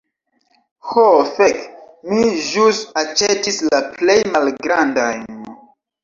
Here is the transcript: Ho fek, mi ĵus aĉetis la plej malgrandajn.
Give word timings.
Ho 0.91 1.01
fek, 1.33 1.59
mi 2.13 2.23
ĵus 2.45 2.79
aĉetis 3.01 3.59
la 3.73 3.81
plej 3.99 4.15
malgrandajn. 4.37 5.21